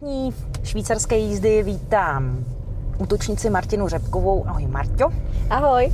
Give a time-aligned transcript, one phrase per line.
[0.00, 2.44] dnešní švýcarské jízdy vítám
[2.98, 4.48] útočnici Martinu Řepkovou.
[4.48, 5.12] Ahoj Marťo.
[5.50, 5.92] Ahoj.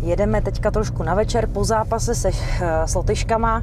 [0.00, 3.62] Jedeme teďka trošku na večer po zápase se eh, s Lotyškama.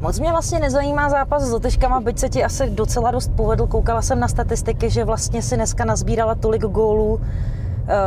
[0.00, 3.66] Moc mě vlastně nezajímá zápas s Lotyškama, byť se ti asi docela dost povedl.
[3.66, 7.20] Koukala jsem na statistiky, že vlastně si dneska nazbírala tolik gólů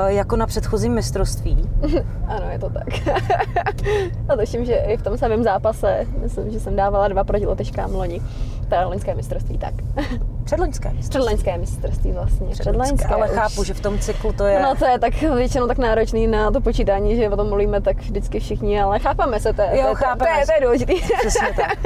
[0.07, 1.69] jako na předchozím mistrovství.
[2.27, 2.87] ano, je to tak.
[4.29, 7.95] A tuším, že i v tom samém zápase, myslím, že jsem dávala dva proti Lotyškám
[7.95, 8.21] loni
[8.69, 9.73] teda loňské mistrovství, tak.
[10.43, 11.09] Předloňské mistrovství.
[11.09, 12.47] Předloňské mistrovství vlastně.
[12.47, 13.35] Předloňské, ale už.
[13.35, 14.59] chápu, že v tom cyklu to je...
[14.59, 17.97] No to je tak většinou tak náročný na to počítání, že o tom mluvíme tak
[17.97, 20.31] vždycky všichni, ale chápeme se, to je, jo, to, chápeme.
[20.31, 20.93] To, je, to je důležitý.
[21.19, 21.77] Přesně tak.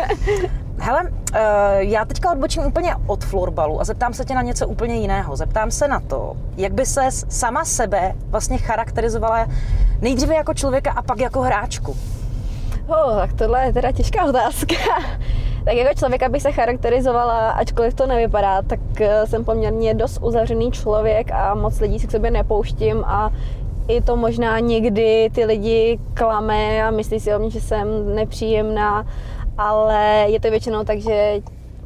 [0.81, 1.38] Hele, uh,
[1.77, 5.35] já teďka odbočím úplně od florbalu a zeptám se tě na něco úplně jiného.
[5.35, 9.47] Zeptám se na to, jak by se sama sebe vlastně charakterizovala
[10.02, 11.95] nejdříve jako člověka a pak jako hráčku.
[12.88, 14.75] Oh, tak tohle je teda těžká otázka.
[15.65, 20.72] tak jako člověka bych se charakterizovala, ačkoliv to nevypadá, tak eh, jsem poměrně dost uzavřený
[20.72, 23.31] člověk a moc lidí si k sobě nepouštím a
[23.88, 29.05] i to možná někdy ty lidi klame a myslí si o mě, že jsem nepříjemná,
[29.59, 31.41] ale je to většinou tak, že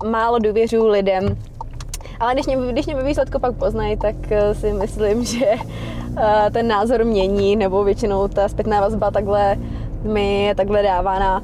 [0.09, 1.37] málo důvěřuji lidem.
[2.19, 5.45] Ale když mě, když mě výsledku pak poznají, tak eh, si myslím, že
[6.17, 9.57] eh, ten názor mění, nebo většinou ta zpětná vazba takhle
[10.03, 11.43] mi je takhle dávána.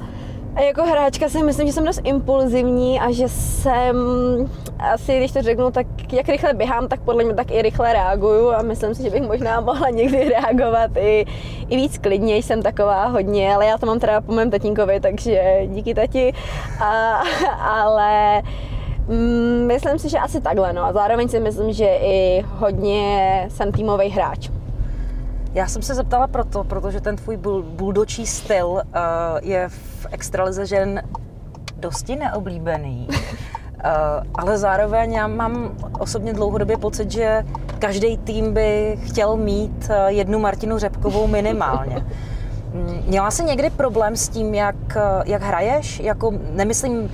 [0.56, 3.98] A jako hráčka si myslím, že jsem dost impulzivní a že jsem
[4.80, 8.52] asi, když to řeknu, tak jak rychle běhám, tak podle mě tak i rychle reaguju
[8.52, 11.26] a myslím si, že bych možná mohla někdy reagovat i,
[11.70, 15.62] i víc klidně, jsem taková hodně, ale já to mám teda po mém tatínkovi, takže
[15.68, 16.34] díky tati.
[16.84, 17.22] A,
[17.60, 18.42] ale
[19.08, 23.72] mm, myslím si, že asi takhle, no a zároveň si myslím, že i hodně jsem
[23.72, 24.50] týmový hráč.
[25.54, 28.82] Já jsem se zeptala proto, protože ten tvůj buldočí styl uh,
[29.42, 31.02] je v extralize žen
[31.78, 33.08] dosti neoblíbený.
[33.10, 33.16] Uh,
[34.36, 37.46] ale zároveň já mám osobně dlouhodobě pocit, že
[37.80, 42.06] každý tým by chtěl mít uh, jednu Martinu Řepkovou minimálně.
[43.06, 46.00] Měla jsi někdy problém s tím, jak, jak hraješ?
[46.00, 47.12] Jako, nemyslím,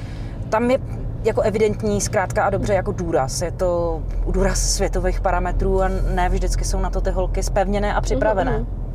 [0.50, 0.78] tam je
[1.26, 3.42] jako evidentní zkrátka a dobře jako důraz.
[3.42, 8.02] Je to důraz světových parametrů a ne vždycky jsou na to ty holky spevněné a
[8.02, 8.60] připravené.
[8.60, 8.86] Mm-hmm.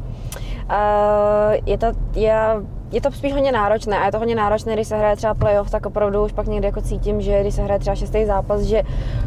[0.71, 4.89] Uh, je to, já je to spíš hodně náročné a je to hodně náročné, když
[4.89, 7.81] se hraje třeba playoff, tak opravdu už pak někdy jako cítím, že když se hraje
[7.81, 8.83] třeba šestý zápas, že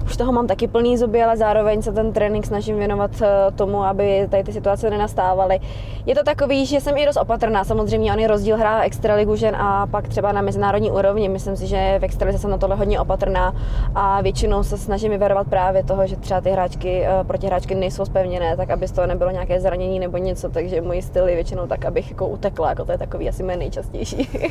[0.06, 3.84] už toho mám taky plný zuby, ale zároveň se ten trénink snažím věnovat eh, tomu,
[3.84, 5.60] aby tady ty situace nenastávaly.
[6.06, 9.56] Je to takový, že jsem i dost opatrná, samozřejmě on je rozdíl hrá extraligu žen
[9.56, 11.30] a pak třeba na mezinárodní úrovni.
[11.30, 13.56] Myslím si, že v extralize jsem na tohle hodně opatrná
[13.96, 18.58] a většinou se snažím vyvarovat právě toho, že třeba ty hráčky, eh, protihráčky nejsou spevněné,
[18.58, 21.86] tak aby z toho nebylo nějaké zranění nebo něco, takže můj styl je většinou tak,
[21.86, 24.30] abych jako utekla, jako to je takový asi je nejčastější.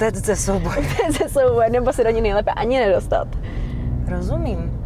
[0.00, 0.78] Je ze souboje.
[1.06, 3.28] je ze souboje, nebo se do ní nejlépe ani nedostat.
[4.08, 4.80] Rozumím.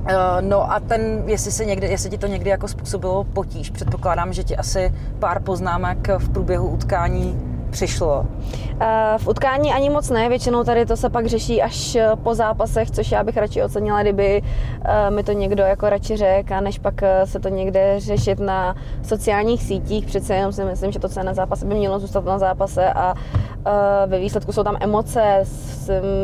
[0.00, 0.08] Uh,
[0.40, 4.44] no a ten, jestli, se někdy, jestli ti to někdy jako způsobilo potíž, předpokládám, že
[4.44, 8.26] ti asi pár poznámek v průběhu utkání přišlo?
[8.80, 12.34] Eh, v utkání ani moc ne, většinou tady to se pak řeší až eh, po
[12.34, 14.42] zápasech, což já bych radši ocenila, kdyby
[14.84, 16.94] eh, mi to někdo jako radši řekl, než pak
[17.24, 20.06] se to někde řešit na sociálních sítích.
[20.06, 22.92] Přece jenom si myslím, že to, co je na zápase, by mělo zůstat na zápase
[22.92, 23.14] a
[24.06, 25.44] ve výsledku jsou tam emoce.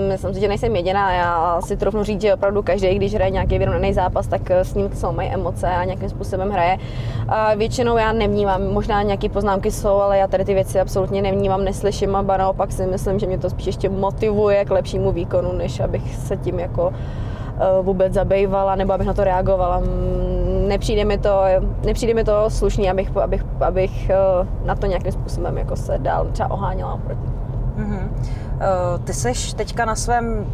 [0.08, 1.12] Myslím si, že nejsem jediná.
[1.12, 4.90] Já si trofnu říct, že opravdu každý, když hraje nějaký vyrovnaný zápas, tak s ním
[4.94, 6.78] jsou mají emoce a nějakým způsobem hraje.
[7.28, 11.64] A většinou já nevnímám, možná nějaké poznámky jsou, ale já tady ty věci absolutně nevnímám
[11.64, 15.80] neslyším a naopak si myslím, že mě to spíš ještě motivuje k lepšímu výkonu, než
[15.80, 19.82] abych se tím jako eh, vůbec zabývala nebo abych na to reagovala.
[20.68, 21.42] Nepřijde mi to,
[21.86, 24.16] nepřijde mi to slušný, abych, abych, abych eh,
[24.64, 27.28] na to nějakým způsobem jako se dál třeba oháněla oproti.
[27.78, 28.08] Mm-hmm.
[29.04, 30.46] Ty seš teďka na svém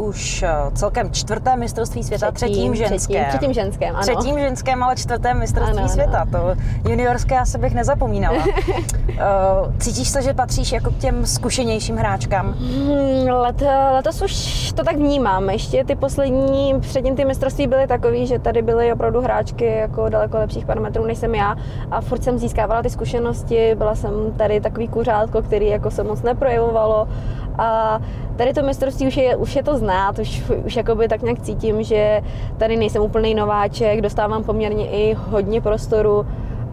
[0.00, 2.98] už eh, celkem čtvrté mistrovství světa, třetím, třetím ženském.
[2.98, 4.02] Třetím, třetím ženském, ano.
[4.02, 6.18] Třetím ženském, ale čtvrtém mistrovství ano, světa.
[6.18, 6.30] Ano.
[6.30, 6.56] To
[6.90, 8.44] juniorské asi bych nezapomínala.
[9.20, 12.46] Eh, cítíš se, že patříš jako k těm zkušenějším hráčkám?
[12.46, 13.62] Hmm, let,
[13.92, 15.50] letos už to tak vnímám.
[15.50, 20.36] Ještě ty poslední, předtím ty mistrovství byly takový, že tady byly opravdu hráčky jako daleko
[20.38, 21.56] lepších parametrů než jsem já
[21.90, 26.22] a furt jsem získávala ty zkušenosti, byla jsem tady takový kuřátko, který jako se moc
[26.22, 27.08] neprojevovalo
[27.58, 28.00] a
[28.40, 31.82] tady to mistrovství už je, už je to znát, už, už jakoby tak nějak cítím,
[31.82, 32.22] že
[32.58, 36.26] tady nejsem úplný nováček, dostávám poměrně i hodně prostoru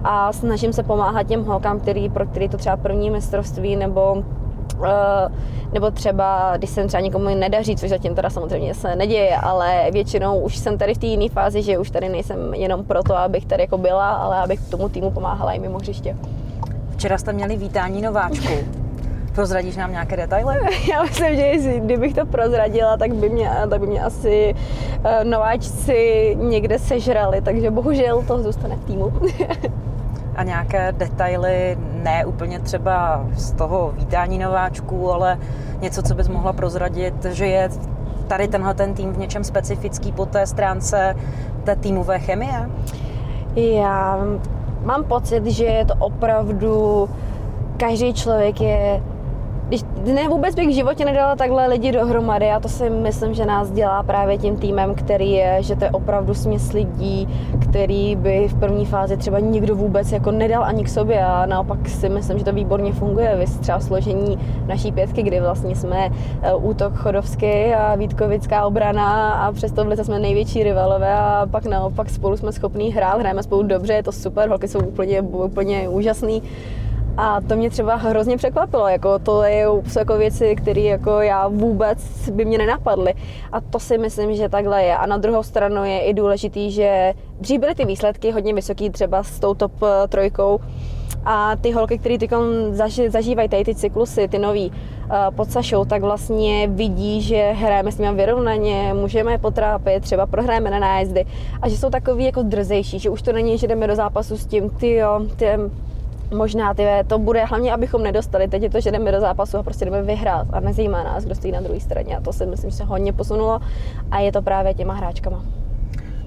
[0.03, 4.23] a snažím se pomáhat těm holkám, který, pro který to třeba první mistrovství nebo
[4.77, 4.85] Uh,
[5.73, 10.39] nebo třeba, když se třeba někomu nedaří, což zatím teda samozřejmě se neděje, ale většinou
[10.39, 13.63] už jsem tady v té jiné fázi, že už tady nejsem jenom proto, abych tady
[13.63, 16.17] jako byla, ale abych tomu týmu pomáhala i mimo hřiště.
[16.89, 18.53] Včera jste měli vítání nováčku
[19.37, 20.55] Prozradíš nám nějaké detaily?
[20.91, 24.55] Já myslím, že jestli, kdybych to prozradila, tak by mě, tak by mě asi
[24.99, 29.13] uh, nováčci někde sežrali, takže bohužel to zůstane v týmu.
[30.35, 35.39] a nějaké detaily, ne úplně třeba z toho vítání nováčků, ale
[35.81, 37.69] něco, co bys mohla prozradit, že je
[38.27, 41.15] tady tenhle ten tým v něčem specifický po té stránce
[41.63, 42.69] té týmové chemie?
[43.55, 44.19] Já
[44.83, 47.09] mám pocit, že je to opravdu,
[47.77, 49.01] každý člověk je
[49.67, 49.83] když
[50.13, 53.71] ne, vůbec bych v životě nedala takhle lidi dohromady a to si myslím, že nás
[53.71, 57.27] dělá právě tím týmem, který je, že to je opravdu směs lidí,
[57.61, 61.89] který by v první fázi třeba nikdo vůbec jako nedal ani k sobě a naopak
[61.89, 63.35] si myslím, že to výborně funguje.
[63.35, 66.09] Vy třeba složení naší pětky, kdy vlastně jsme
[66.41, 72.09] e, útok Chodovský a Vítkovická obrana a přesto v jsme největší rivalové a pak naopak
[72.09, 76.41] spolu jsme schopní hrát, hrajeme spolu dobře, je to super, holky jsou úplně, úplně úžasný.
[77.17, 79.43] A to mě třeba hrozně překvapilo, jako to
[79.87, 83.13] jsou jako věci, které jako já vůbec by mě nenapadly.
[83.51, 84.97] A to si myslím, že takhle je.
[84.97, 89.23] A na druhou stranu je i důležitý, že dřív byly ty výsledky hodně vysoký, třeba
[89.23, 90.59] s tou top eh, trojkou,
[91.29, 92.31] a ty holky, které teď
[93.09, 97.97] zažívají tady ty cyklusy, ty nový uh, pod Sašou, tak vlastně vidí, že hrajeme s
[97.97, 101.25] nimi vyrovnaně, můžeme je potrápit, třeba prohrajeme na nájezdy
[101.61, 104.45] a že jsou takový jako drzejší, že už to není, že jdeme do zápasu s
[104.45, 105.45] tím, ty jo, ty
[106.31, 108.47] možná ty to bude hlavně, abychom nedostali.
[108.47, 111.35] Teď je to, že jdeme do zápasu a prostě jdeme vyhrát a nezajímá nás, kdo
[111.35, 112.17] stojí na druhé straně.
[112.17, 113.59] A to si myslím, že se hodně posunulo
[114.11, 115.43] a je to právě těma hráčkama.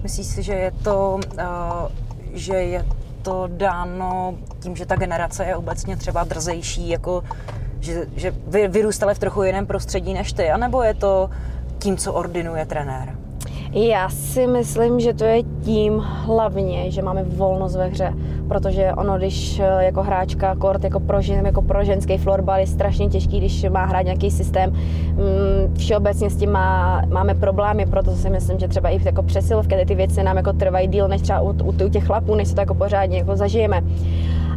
[0.03, 1.89] Myslíš si, že je to, uh,
[2.33, 2.87] že je
[3.23, 7.23] to dáno tím, že ta generace je obecně třeba drzejší, jako
[7.81, 11.31] že, že vy, vyrůstali v trochu jiném prostředí než ty, anebo je to
[11.79, 13.20] tím, co ordinuje trenér?
[13.73, 18.15] Já si myslím, že to je tím hlavně, že máme volnost ve hře,
[18.49, 22.67] protože ono, když eh, jako hráčka kort jako pro, žen, jako pro ženský florbal je
[22.67, 24.71] strašně těžký, když má hrát nějaký systém.
[24.71, 29.85] Mm, všeobecně s tím má, máme problémy, proto si myslím, že třeba i jako přesilovky,
[29.87, 32.61] ty věci nám jako trvají díl než třeba u, u, těch chlapů, než se to
[32.61, 33.83] jako pořádně jako zažijeme.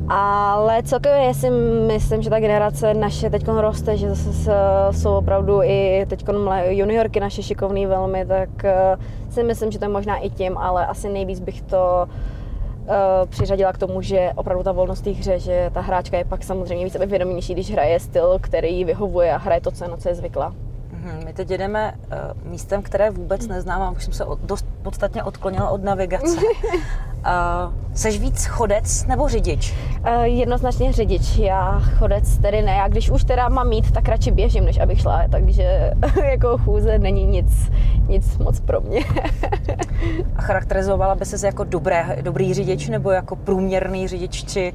[0.10, 1.50] Ale celkově si
[1.88, 4.52] myslím, že ta generace naše teď roste, že zase
[4.92, 6.26] jsou opravdu i teď
[6.68, 8.98] juniorky naše šikovný velmi, tak eh,
[9.30, 13.74] si myslím, že to je možná i tím, ale asi nejvíc bych to uh, přiřadila
[13.74, 16.98] k tomu, že opravdu ta volnost té hře, že ta hráčka je pak samozřejmě víc
[17.06, 20.54] vědomější, když hraje styl, který vyhovuje a hraje to, co je, na co je zvyklá.
[20.92, 25.24] Mhm, my teď jedeme uh, místem, které vůbec neznám a už jsem se dost podstatně
[25.24, 26.38] odklonila od navigace.
[27.26, 29.74] Uh, seš víc chodec nebo řidič?
[30.00, 31.38] Uh, jednoznačně řidič.
[31.38, 32.72] Já chodec tedy ne.
[32.72, 35.24] Já když už teda mám mít, tak radši běžím, než abych šla.
[35.32, 35.94] Takže
[36.32, 37.72] jako chůze není nic,
[38.08, 39.00] nic moc pro mě.
[40.36, 44.74] A charakterizovala by se jako dobré, dobrý řidič nebo jako průměrný řidič, či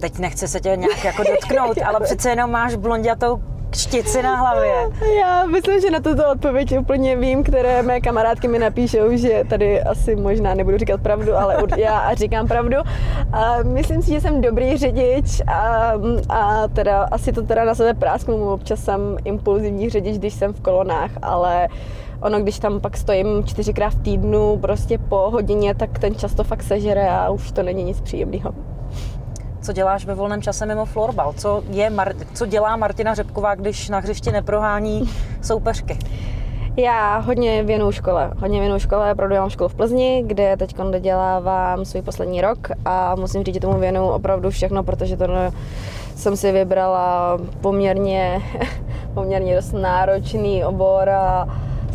[0.00, 3.40] teď nechce se tě nějak jako dotknout, ale přece jenom máš blondětou
[3.72, 4.74] štici na hlavě.
[5.20, 9.82] Já myslím, že na tuto odpověď úplně vím, které mé kamarádky mi napíšou, že tady
[9.82, 12.76] asi možná nebudu říkat pravdu, ale já říkám pravdu.
[13.32, 15.92] A myslím si, že jsem dobrý řidič a,
[16.28, 18.52] a teda asi to teda na sebe prásknu.
[18.52, 21.68] Občas jsem impulzivní řidič, když jsem v kolonách, ale
[22.22, 26.44] ono, když tam pak stojím čtyřikrát v týdnu prostě po hodině, tak ten čas to
[26.44, 28.54] fakt sežere a už to není nic příjemného
[29.62, 31.32] co děláš ve volném čase mimo florbal?
[31.32, 31.92] Co, je,
[32.34, 35.10] co dělá Martina Řepková, když na hřišti neprohání
[35.42, 35.98] soupeřky?
[36.76, 38.30] Já hodně věnuju škole.
[38.38, 43.14] Hodně věnuju škole, opravdu mám školu v Plzni, kde teď dodělávám svůj poslední rok a
[43.14, 45.26] musím říct, že tomu věnuju opravdu všechno, protože to
[46.16, 48.42] jsem si vybrala poměrně,
[49.14, 51.48] poměrně dost náročný obor a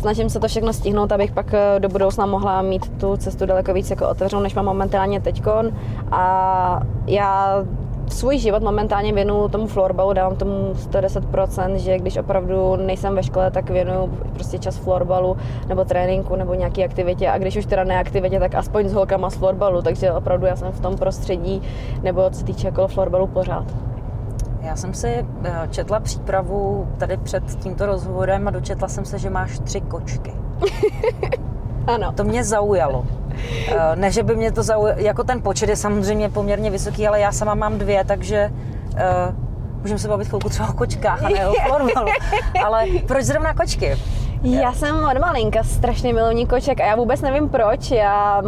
[0.06, 3.74] snažím se to všechno stihnout, abych pak eh, do budoucna mohla mít tu cestu daleko
[3.74, 5.70] víc jako otevřenou, než mám momentálně teďkon.
[6.12, 7.64] A já
[8.08, 13.50] svůj život momentálně věnuju tomu florbalu, dávám tomu 110%, že když opravdu nejsem ve škole,
[13.50, 15.36] tak věnuju prostě čas florbalu
[15.68, 19.34] nebo tréninku nebo nějaký aktivitě a když už teda neaktivitě, tak aspoň s holkama z
[19.34, 21.62] florbalu, takže opravdu já jsem v tom prostředí
[22.02, 23.95] nebo co týče jako florbalu pořád.
[24.66, 29.30] Já jsem si eh, četla přípravu tady před tímto rozhovorem a dočetla jsem se, že
[29.30, 30.34] máš tři kočky.
[31.86, 32.12] ano.
[32.12, 33.06] To mě zaujalo.
[33.68, 37.20] Eh, ne, že by mě to zaujalo, jako ten počet je samozřejmě poměrně vysoký, ale
[37.20, 38.52] já sama mám dvě, takže
[38.92, 39.00] uh,
[39.82, 42.08] můžeme se bavit chvilku třeba o kočkách a ne o florbalu.
[42.64, 43.96] Ale proč zrovna kočky?
[44.42, 47.90] Já jsem od malinka strašně milovník koček a já vůbec nevím proč.
[47.90, 48.42] Já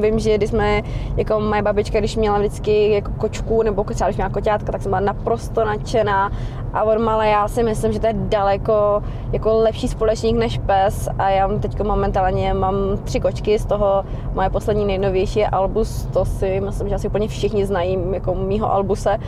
[0.00, 0.82] vím, že když jsme,
[1.16, 4.90] jako moje babička, když měla vždycky jako kočku nebo třeba když měla koťátka, tak jsem
[4.90, 6.32] byla naprosto nadšená.
[6.72, 9.02] A od malé já si myslím, že to je daleko
[9.32, 11.08] jako lepší společník než pes.
[11.18, 12.74] A já teď momentálně mám
[13.04, 17.28] tři kočky, z toho moje poslední nejnovější je Albus, to si myslím, že asi úplně
[17.28, 19.18] všichni znají jako mýho Albuse,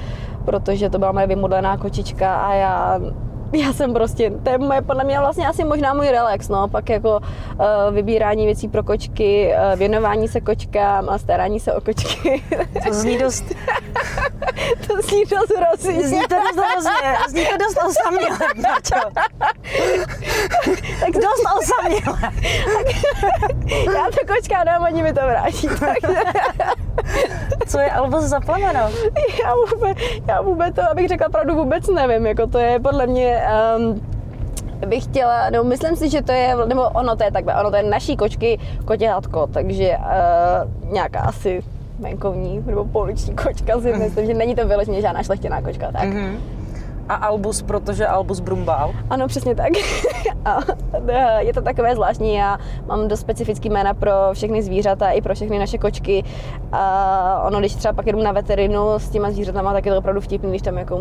[0.45, 2.35] protože to byla moje vymodlená kočička.
[2.35, 3.01] A já
[3.53, 6.89] já jsem prostě, to je moje, podle mě vlastně asi možná můj relax, no, pak
[6.89, 12.43] jako uh, vybírání věcí pro kočky, uh, věnování se kočkám a starání se o kočky.
[12.87, 13.45] To zní dost...
[14.87, 16.09] to zní dost hrozně.
[16.09, 19.11] Zní to dost hrozně, zní to dost osaměle, Nacho.
[21.01, 22.33] tak dost osaměle.
[23.95, 25.69] já to kočka dám, oni mi to vrátí.
[27.67, 28.81] Co je Albus za plemeno?
[29.45, 32.27] Já vůbec, já vůbec to, abych řekla pravdu, vůbec nevím.
[32.27, 33.38] Jako to je podle mě
[33.79, 34.01] um,
[34.87, 37.77] bych chtěla, no myslím si, že to je, nebo ono to je takhle, ono to
[37.77, 41.63] je naší kočky kotěhátko, takže uh, nějaká asi
[41.99, 46.05] venkovní nebo pouliční kočka si myslím, že není to vyloženě žádná šlechtěná kočka, tak.
[46.05, 46.58] Mm-hmm
[47.09, 48.95] a Albus, protože Albus Brumbal.
[49.11, 49.69] Ano, přesně tak.
[50.45, 50.59] a
[51.39, 52.35] je to takové zvláštní.
[52.35, 56.25] Já mám dost specifický jména pro všechny zvířata i pro všechny naše kočky.
[56.73, 60.21] A ono, když třeba pak jedu na veterinu s těma zvířatama, tak je to opravdu
[60.21, 60.99] vtipný, když tam jako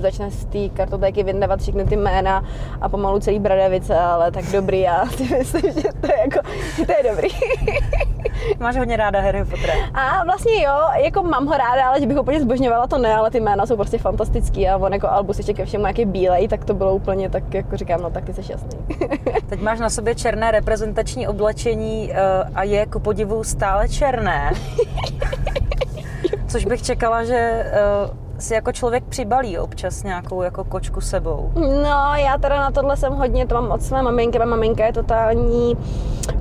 [0.00, 2.44] začne z té kartotéky vyndávat všechny ty jména
[2.80, 4.80] a pomalu celý bradavice, ale tak dobrý.
[4.80, 7.28] Já si myslím, že to je, jako, že to je dobrý.
[8.60, 9.72] Máš hodně ráda Harry Pottera.
[9.94, 10.72] A vlastně jo,
[11.04, 13.76] jako mám ho ráda, ale že bych úplně zbožňovala, to ne, ale ty jména jsou
[13.76, 16.94] prostě fantastický a on jako Albus ještě ke všemu, jak je bílej, tak to bylo
[16.94, 18.78] úplně tak, jako říkám, no tak ty jsi jasný.
[19.48, 22.16] Teď máš na sobě černé reprezentační oblečení uh,
[22.54, 24.52] a je ku podivu stále černé.
[26.48, 27.66] Což bych čekala, že
[28.04, 31.52] uh, si jako člověk přibalí občas nějakou jako kočku sebou.
[31.54, 34.92] No, já teda na tohle jsem hodně, to mám od své maminky, má maminka je
[34.92, 35.76] totální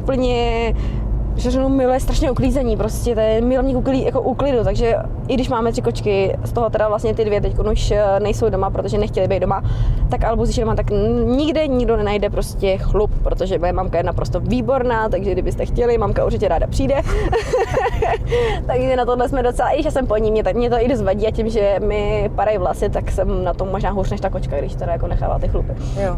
[0.01, 0.73] úplně
[1.35, 4.95] Žeřinu miluje strašně uklízení, prostě to je milovník uklí, jako úklidu, takže
[5.27, 8.49] i když máme tři kočky, z toho teda vlastně ty dvě teď už eh, nejsou
[8.49, 9.63] doma, protože nechtěli být doma,
[10.09, 10.89] tak Albus, když doma, tak
[11.25, 16.25] nikde nikdo nenajde prostě chlup, protože moje mamka je naprosto výborná, takže kdybyste chtěli, mamka
[16.25, 16.95] určitě ráda přijde.
[18.67, 20.75] takže na tohle jsme docela, i když já jsem po ní, mě, tak mě to
[20.79, 24.11] i dost vadí a tím, že mi padají vlasy, tak jsem na tom možná hůř
[24.11, 25.73] než ta kočka, když teda jako nechává ty chlupy.
[26.03, 26.17] Jo.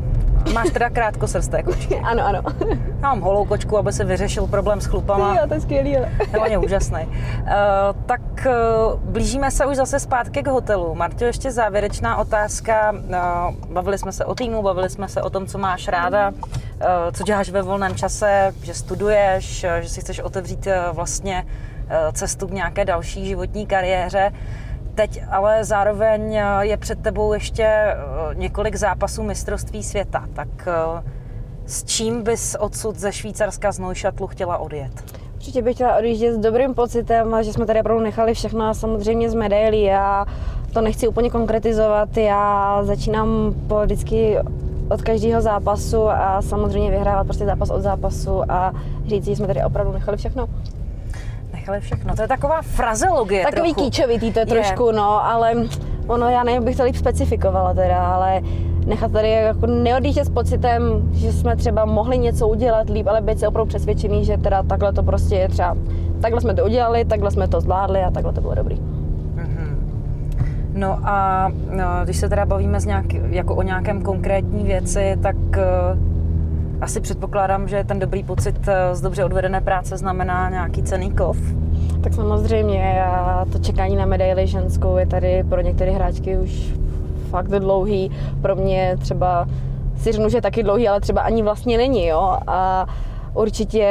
[0.56, 1.96] Máš teda krátkosrsté kočky.
[2.04, 2.42] ano, ano.
[3.02, 5.36] Já mám holou kočku, aby se vyřešil problém s chlupama.
[5.36, 5.98] Jo, to je skvělý.
[5.98, 6.10] Ale...
[6.40, 7.00] On je úžasný.
[7.06, 7.48] Uh,
[8.06, 10.96] tak uh, blížíme se už zase zpátky k hotelu.
[10.96, 12.92] Martě, ještě závěrečná otázka.
[12.92, 16.36] Uh, bavili jsme se o týmu, bavili jsme se o tom, co máš ráda, uh,
[17.14, 21.46] co děláš ve volném čase, že studuješ, že si chceš otevřít uh, vlastně
[22.14, 24.32] cestu k nějaké další životní kariéře.
[24.96, 27.96] Teď ale zároveň je před tebou ještě
[28.34, 30.26] několik zápasů mistrovství světa.
[30.34, 30.48] Tak
[31.66, 34.92] s čím bys odsud ze Švýcarska z Neušatlu chtěla odjet?
[35.36, 39.34] Určitě bych chtěla odjíždět s dobrým pocitem že jsme tady opravdu nechali všechno samozřejmě z
[39.34, 39.82] medailí.
[39.82, 40.26] Já
[40.74, 42.18] to nechci úplně konkretizovat.
[42.18, 44.38] Já začínám po vždycky
[44.90, 48.74] od každého zápasu a samozřejmě vyhrávat prostě zápas od zápasu a
[49.08, 50.48] říct, že jsme tady opravdu nechali všechno.
[51.66, 53.90] Nechali všechno, to je taková frazeologie Takový trochu.
[53.90, 55.54] kýčovitý to je trošku, no, ale
[56.08, 58.42] ono, já nevím, bych to líp specifikovala teda, ale
[58.86, 60.82] nechat tady jako neodjíždět s pocitem,
[61.12, 64.94] že jsme třeba mohli něco udělat líp, ale být si opravdu přesvědčený, že teda takhle
[64.94, 65.78] to prostě je třeba,
[66.22, 68.76] takhle jsme to udělali, takhle jsme to zvládli a takhle to bylo dobrý.
[68.76, 69.76] Mm-hmm.
[70.74, 75.36] No a no, když se teda bavíme z nějak, jako o nějakém konkrétní věci, tak
[75.36, 76.15] uh,
[76.82, 81.38] asi předpokládám, že ten dobrý pocit uh, z dobře odvedené práce znamená nějaký cený kov.
[82.04, 86.74] Tak samozřejmě, a to čekání na medaili ženskou je tady pro některé hráčky už
[87.30, 88.12] fakt dlouhý.
[88.42, 89.48] Pro mě třeba
[89.98, 92.38] si řeknu, že taky dlouhý, ale třeba ani vlastně není, jo.
[92.48, 92.88] A
[93.34, 93.90] určitě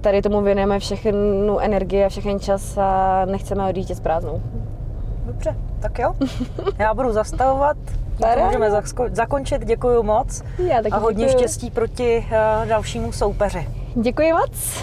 [0.00, 4.42] tady tomu věnujeme všechnu energii a všechen čas a nechceme odjít s prázdnou.
[5.26, 5.56] Dobře,
[5.88, 6.14] tak jo.
[6.78, 7.76] Já budu zastavovat.
[8.44, 8.70] můžeme
[9.10, 9.64] zakončit.
[9.64, 10.42] Děkuji moc.
[10.58, 11.38] Já taky a hodně děkuju.
[11.38, 13.68] štěstí proti uh, dalšímu soupeři.
[13.94, 14.82] Děkuji moc.